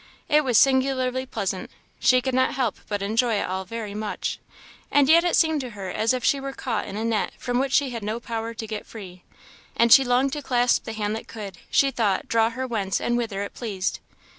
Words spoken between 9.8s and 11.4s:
she longed to clasp that hand that